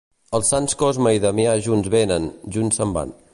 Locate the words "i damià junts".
1.17-1.93